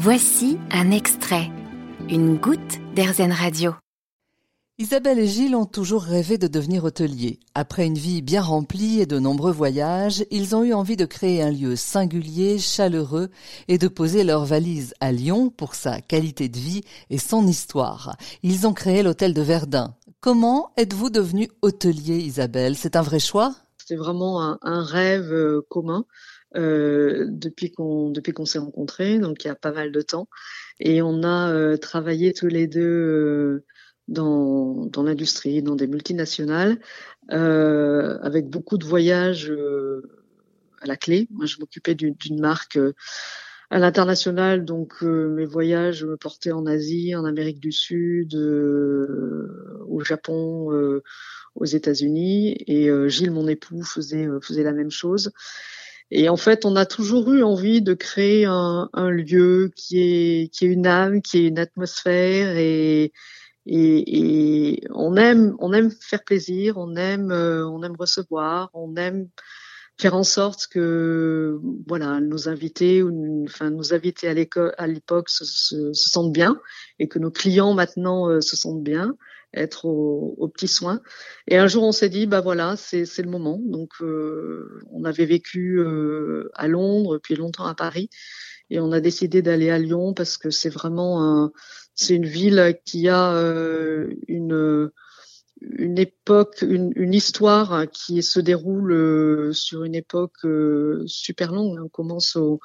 Voici 0.00 0.58
un 0.70 0.92
extrait, 0.92 1.50
une 2.08 2.36
goutte 2.36 2.78
d'Airzen 2.94 3.32
Radio. 3.32 3.74
Isabelle 4.78 5.18
et 5.18 5.26
Gilles 5.26 5.56
ont 5.56 5.66
toujours 5.66 6.04
rêvé 6.04 6.38
de 6.38 6.46
devenir 6.46 6.84
hôteliers. 6.84 7.40
Après 7.56 7.84
une 7.84 7.98
vie 7.98 8.22
bien 8.22 8.40
remplie 8.40 9.00
et 9.00 9.06
de 9.06 9.18
nombreux 9.18 9.50
voyages, 9.50 10.24
ils 10.30 10.54
ont 10.54 10.62
eu 10.62 10.72
envie 10.72 10.96
de 10.96 11.04
créer 11.04 11.42
un 11.42 11.50
lieu 11.50 11.74
singulier, 11.74 12.60
chaleureux 12.60 13.28
et 13.66 13.76
de 13.76 13.88
poser 13.88 14.22
leurs 14.22 14.44
valises 14.44 14.94
à 15.00 15.10
Lyon 15.10 15.50
pour 15.50 15.74
sa 15.74 16.00
qualité 16.00 16.48
de 16.48 16.58
vie 16.58 16.84
et 17.10 17.18
son 17.18 17.44
histoire. 17.44 18.16
Ils 18.44 18.68
ont 18.68 18.74
créé 18.74 19.02
l'hôtel 19.02 19.34
de 19.34 19.42
Verdun. 19.42 19.96
Comment 20.20 20.70
êtes-vous 20.76 21.10
devenu 21.10 21.48
hôtelier, 21.60 22.18
Isabelle? 22.18 22.76
C'est 22.76 22.94
un 22.94 23.02
vrai 23.02 23.18
choix? 23.18 23.52
C'était 23.78 23.96
vraiment 23.96 24.58
un, 24.62 24.84
rêve 24.84 25.32
euh, 25.32 25.66
commun. 25.68 26.04
Euh, 26.56 27.26
depuis 27.28 27.70
qu'on 27.70 28.10
depuis 28.10 28.32
qu'on 28.32 28.46
s'est 28.46 28.58
rencontrés, 28.58 29.18
donc 29.18 29.44
il 29.44 29.48
y 29.48 29.50
a 29.50 29.54
pas 29.54 29.72
mal 29.72 29.92
de 29.92 30.00
temps, 30.00 30.28
et 30.80 31.02
on 31.02 31.22
a 31.22 31.52
euh, 31.52 31.76
travaillé 31.76 32.32
tous 32.32 32.46
les 32.46 32.66
deux 32.66 32.80
euh, 32.80 33.64
dans 34.08 34.86
dans 34.86 35.02
l'industrie, 35.02 35.62
dans 35.62 35.76
des 35.76 35.86
multinationales, 35.86 36.78
avec 37.28 38.48
beaucoup 38.48 38.78
de 38.78 38.86
voyages 38.86 39.52
à 40.80 40.86
la 40.86 40.96
clé. 40.96 41.28
Moi, 41.30 41.44
je 41.44 41.58
m'occupais 41.60 41.94
d'une 41.94 42.40
marque 42.40 42.78
à 43.70 43.78
l'international, 43.78 44.64
donc 44.64 45.02
mes 45.02 45.44
voyages 45.44 46.04
me 46.04 46.16
portaient 46.16 46.52
en 46.52 46.64
Asie, 46.64 47.14
en 47.14 47.26
Amérique 47.26 47.60
du 47.60 47.72
Sud, 47.72 48.34
au 48.34 50.00
Japon, 50.00 50.70
aux 51.54 51.64
États-Unis, 51.66 52.56
et 52.66 52.88
Gilles, 53.10 53.32
mon 53.32 53.46
époux, 53.48 53.82
faisait 53.82 54.26
faisait 54.40 54.62
la 54.62 54.72
même 54.72 54.90
chose. 54.90 55.30
Et 56.10 56.28
en 56.28 56.36
fait, 56.36 56.64
on 56.64 56.76
a 56.76 56.86
toujours 56.86 57.30
eu 57.32 57.42
envie 57.42 57.82
de 57.82 57.94
créer 57.94 58.46
un, 58.46 58.88
un 58.92 59.10
lieu 59.10 59.70
qui 59.76 60.00
est 60.00 60.48
qui 60.52 60.66
est 60.66 60.68
une 60.68 60.86
âme, 60.86 61.22
qui 61.22 61.38
est 61.38 61.48
une 61.48 61.58
atmosphère 61.58 62.56
et 62.56 63.12
et, 63.66 64.74
et 64.76 64.80
on 64.94 65.16
aime 65.16 65.56
on 65.60 65.72
aime 65.74 65.90
faire 65.90 66.24
plaisir, 66.24 66.78
on 66.78 66.96
aime 66.96 67.30
euh, 67.32 67.68
on 67.68 67.82
aime 67.82 67.96
recevoir, 67.98 68.70
on 68.74 68.96
aime 68.96 69.28
faire 70.00 70.14
en 70.14 70.24
sorte 70.24 70.68
que 70.68 71.58
voilà 71.86 72.20
nos 72.20 72.48
invités 72.48 73.02
ou 73.02 73.44
enfin 73.44 73.70
nos 73.70 73.92
invités 73.92 74.28
à 74.28 74.86
l'époque 74.86 75.28
se, 75.28 75.44
se, 75.44 75.92
se, 75.92 76.10
sentent 76.10 76.32
bien 76.32 76.60
et 76.98 77.08
que 77.08 77.18
nos 77.18 77.30
clients 77.30 77.74
maintenant 77.74 78.28
euh, 78.28 78.40
se 78.40 78.56
sentent 78.56 78.82
bien 78.82 79.16
être 79.54 79.86
aux 79.86 80.34
au 80.38 80.48
petits 80.48 80.68
soins. 80.68 81.00
Et 81.46 81.56
un 81.56 81.66
jour, 81.66 81.84
on 81.84 81.92
s'est 81.92 82.08
dit, 82.08 82.26
bah 82.26 82.40
voilà, 82.40 82.76
c'est 82.76 83.04
le 83.18 83.30
moment. 83.30 83.60
Donc, 83.64 83.92
euh, 84.00 84.82
on 84.90 85.04
avait 85.04 85.26
vécu 85.26 85.78
euh, 85.78 86.50
à 86.54 86.68
Londres, 86.68 87.18
puis 87.18 87.34
longtemps 87.34 87.66
à 87.66 87.74
Paris, 87.74 88.10
et 88.70 88.80
on 88.80 88.92
a 88.92 89.00
décidé 89.00 89.42
d'aller 89.42 89.70
à 89.70 89.78
Lyon 89.78 90.12
parce 90.14 90.36
que 90.36 90.50
c'est 90.50 90.68
vraiment 90.68 91.22
un, 91.22 91.52
c'est 91.94 92.14
une 92.14 92.26
ville 92.26 92.78
qui 92.84 93.08
a 93.08 93.32
euh, 93.32 94.08
une 94.28 94.90
une 95.60 95.98
époque, 95.98 96.62
une, 96.62 96.92
une, 96.96 97.14
histoire 97.14 97.86
qui 97.90 98.22
se 98.22 98.40
déroule 98.40 99.54
sur 99.54 99.84
une 99.84 99.94
époque 99.94 100.46
super 101.06 101.52
longue. 101.52 101.80
On 101.82 101.88
commence 101.88 102.36
au 102.36 102.60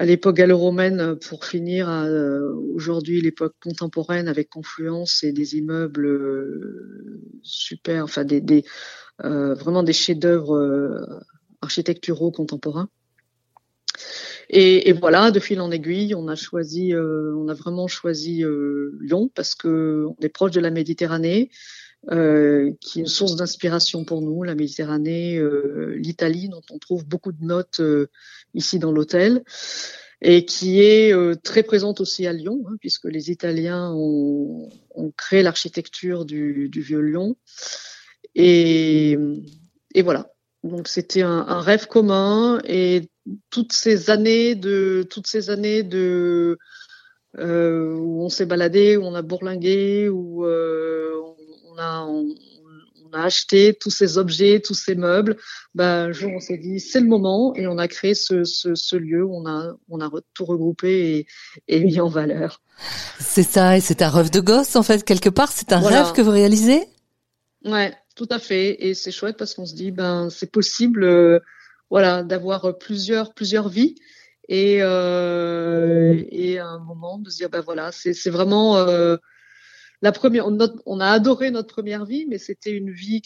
à 0.00 0.06
l'époque 0.06 0.36
gallo-romaine 0.36 1.16
pour 1.16 1.44
finir 1.44 1.90
à 1.90 2.06
euh, 2.06 2.54
aujourd'hui 2.74 3.20
l'époque 3.20 3.54
contemporaine 3.62 4.28
avec 4.28 4.48
Confluence 4.48 5.22
et 5.24 5.30
des 5.30 5.56
immeubles 5.56 6.06
euh, 6.06 7.20
super, 7.42 8.04
enfin 8.04 8.24
des, 8.24 8.40
des 8.40 8.64
euh, 9.24 9.52
vraiment 9.52 9.82
des 9.82 9.92
chefs-d'œuvre 9.92 11.20
architecturaux 11.60 12.30
contemporains. 12.30 12.88
Et, 14.48 14.88
et, 14.88 14.94
voilà, 14.94 15.30
de 15.30 15.38
fil 15.38 15.60
en 15.60 15.70
aiguille, 15.70 16.14
on 16.14 16.28
a 16.28 16.34
choisi, 16.34 16.94
on 16.96 17.48
a 17.48 17.54
vraiment 17.54 17.86
choisi 17.86 18.42
Lyon 19.00 19.30
parce 19.34 19.54
que 19.54 20.06
on 20.08 20.16
est 20.22 20.30
proche 20.30 20.52
de 20.52 20.60
la 20.60 20.70
Méditerranée, 20.70 21.50
euh, 22.08 22.72
qui 22.80 22.98
est 22.98 23.02
une 23.02 23.08
source 23.08 23.36
d'inspiration 23.36 24.04
pour 24.04 24.22
nous, 24.22 24.42
la 24.42 24.54
Méditerranée, 24.54 25.36
euh, 25.36 25.94
l'Italie, 25.98 26.48
dont 26.48 26.62
on 26.70 26.78
trouve 26.78 27.04
beaucoup 27.04 27.30
de 27.30 27.44
notes 27.44 27.80
euh, 27.80 28.08
ici 28.54 28.78
dans 28.78 28.90
l'hôtel, 28.90 29.44
et 30.22 30.46
qui 30.46 30.80
est 30.80 31.14
très 31.42 31.62
présente 31.62 32.00
aussi 32.00 32.26
à 32.26 32.32
Lyon, 32.32 32.62
hein, 32.66 32.76
puisque 32.80 33.04
les 33.04 33.30
Italiens 33.30 33.90
ont, 33.92 34.68
ont 34.94 35.10
créé 35.16 35.42
l'architecture 35.42 36.24
du, 36.24 36.68
du, 36.68 36.80
vieux 36.80 37.00
Lyon. 37.00 37.36
Et, 38.34 39.16
et 39.94 40.02
voilà. 40.02 40.30
Donc 40.62 40.88
c'était 40.88 41.22
un, 41.22 41.46
un, 41.48 41.60
rêve 41.60 41.86
commun 41.86 42.60
et 42.64 43.08
toutes 43.48 43.72
ces 43.72 44.10
années 44.10 44.54
de 44.54 45.06
toutes 45.08 45.26
ces 45.26 45.48
années 45.48 45.82
de 45.82 46.58
euh, 47.38 47.94
où 47.94 48.22
on 48.22 48.28
s'est 48.28 48.44
baladé, 48.44 48.96
où 48.96 49.04
on 49.04 49.14
a 49.14 49.22
bourlingué, 49.22 50.08
où 50.10 50.44
euh, 51.80 52.34
on, 53.04 53.12
a 53.12 53.22
acheté 53.24 53.74
tous 53.74 53.90
ces 53.90 54.18
objets, 54.18 54.60
tous 54.60 54.74
ces 54.74 54.94
meubles. 54.94 55.36
Ben, 55.74 56.08
un 56.08 56.12
jour, 56.12 56.30
on 56.34 56.40
s'est 56.40 56.58
dit, 56.58 56.78
c'est 56.78 57.00
le 57.00 57.06
moment, 57.06 57.54
et 57.56 57.66
on 57.66 57.78
a 57.78 57.88
créé 57.88 58.14
ce, 58.14 58.96
lieu 58.96 59.24
où 59.24 59.34
on 59.34 59.46
a, 59.46 59.74
on 59.88 60.00
a 60.00 60.10
tout 60.34 60.44
regroupé 60.44 61.26
et, 61.66 61.80
mis 61.80 61.98
en 61.98 62.08
valeur. 62.08 62.62
C'est 63.18 63.42
ça, 63.42 63.76
et 63.76 63.80
c'est 63.80 64.02
un 64.02 64.10
rêve 64.10 64.30
de 64.30 64.40
gosse, 64.40 64.76
en 64.76 64.82
fait, 64.82 65.04
quelque 65.04 65.28
part. 65.28 65.50
C'est 65.50 65.72
un 65.72 65.80
rêve 65.80 66.12
que 66.12 66.22
vous 66.22 66.30
réalisez? 66.30 66.84
Ouais, 67.64 67.92
tout 68.14 68.28
à 68.30 68.38
fait. 68.38 68.86
Et 68.86 68.94
c'est 68.94 69.10
chouette 69.10 69.36
parce 69.36 69.54
qu'on 69.54 69.66
se 69.66 69.74
dit, 69.74 69.90
ben, 69.90 70.30
c'est 70.30 70.50
possible, 70.50 71.02
euh, 71.02 71.40
voilà, 71.90 72.22
d'avoir 72.22 72.78
plusieurs, 72.78 73.34
plusieurs 73.34 73.68
vies. 73.68 73.96
Et, 74.48 74.78
euh, 74.80 76.22
et 76.30 76.58
à 76.58 76.66
un 76.66 76.80
moment 76.80 77.18
de 77.18 77.30
se 77.30 77.36
dire, 77.36 77.50
ben 77.50 77.60
voilà, 77.60 77.90
c'est 77.92 78.30
vraiment... 78.30 78.76
Euh, 78.76 79.16
la 80.02 80.12
première, 80.12 80.46
on, 80.86 81.00
a 81.00 81.06
adoré 81.06 81.50
notre 81.50 81.74
première 81.74 82.06
vie, 82.06 82.26
mais 82.28 82.38
c'était 82.38 82.70
une 82.70 82.90
vie 82.90 83.20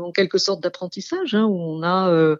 en 0.00 0.12
quelque 0.12 0.38
sorte 0.38 0.62
d'apprentissage, 0.62 1.34
hein, 1.34 1.44
où 1.44 1.56
on 1.56 1.82
a, 1.82 2.10
euh, 2.10 2.36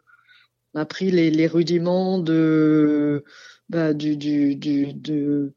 on 0.75 0.85
pris 0.87 1.11
les, 1.11 1.47
rudiments 1.47 2.19
de, 2.19 3.25
bah, 3.69 3.93
de, 3.93 5.53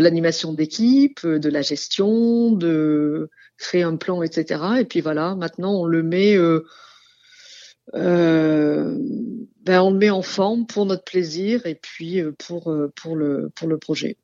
l'animation 0.00 0.52
d'équipe, 0.52 1.26
de 1.26 1.48
la 1.48 1.62
gestion, 1.62 2.52
de 2.52 3.30
créer 3.58 3.82
un 3.82 3.96
plan, 3.96 4.22
etc. 4.22 4.62
Et 4.80 4.84
puis 4.84 5.00
voilà, 5.00 5.34
maintenant 5.34 5.74
on 5.74 5.84
le 5.84 6.02
met, 6.02 6.36
euh, 6.36 6.64
euh, 7.94 8.96
ben 9.62 9.82
on 9.82 9.90
le 9.90 9.98
met 9.98 10.10
en 10.10 10.22
forme 10.22 10.66
pour 10.66 10.86
notre 10.86 11.04
plaisir 11.04 11.66
et 11.66 11.74
puis 11.74 12.20
euh, 12.20 12.32
pour 12.32 12.74
pour 12.96 13.16
le 13.16 13.50
pour 13.54 13.68
le 13.68 13.78
projet. 13.78 14.16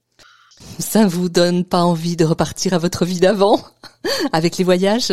Ça 0.79 1.07
vous 1.07 1.29
donne 1.29 1.65
pas 1.65 1.83
envie 1.83 2.17
de 2.17 2.25
repartir 2.25 2.75
à 2.75 2.79
votre 2.79 3.05
vie 3.05 3.21
d'avant 3.21 3.61
avec 4.33 4.59
les 4.59 4.65
voyages? 4.65 5.13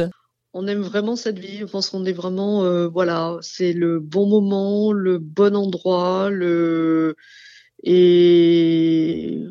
On 0.53 0.67
aime 0.67 0.81
vraiment 0.81 1.15
cette 1.15 1.39
vie. 1.39 1.57
Je 1.57 1.65
pense 1.65 1.89
qu'on 1.89 2.05
est 2.05 2.13
vraiment, 2.13 2.63
euh, 2.63 2.87
voilà, 2.87 3.37
c'est 3.41 3.73
le 3.73 3.99
bon 3.99 4.27
moment, 4.27 4.91
le 4.91 5.17
bon 5.17 5.55
endroit, 5.55 6.29
le 6.29 7.15
et 7.83 9.43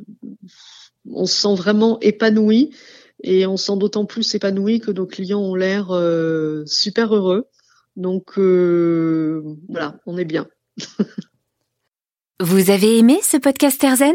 on 1.11 1.27
se 1.27 1.35
sent 1.35 1.55
vraiment 1.55 1.99
épanoui 2.01 2.75
et 3.23 3.47
on 3.47 3.57
se 3.57 3.67
sent 3.67 3.77
d'autant 3.77 4.07
plus 4.07 4.35
épanoui 4.35 4.81
que 4.81 4.91
nos 4.91 5.07
clients 5.07 5.41
ont 5.41 5.55
l'air 5.55 5.91
euh, 5.91 6.65
super 6.67 7.15
heureux. 7.15 7.49
Donc 7.97 8.39
euh, 8.39 9.43
voilà, 9.69 10.01
on 10.07 10.17
est 10.17 10.25
bien. 10.25 10.47
Vous 12.41 12.71
avez 12.71 12.99
aimé 12.99 13.21
ce 13.23 13.37
podcast 13.37 13.83
Erzen 13.85 14.15